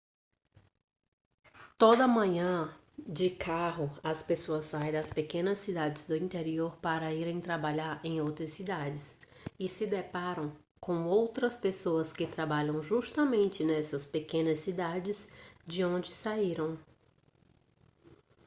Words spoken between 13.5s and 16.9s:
nessas pequenas cidades de onde saíram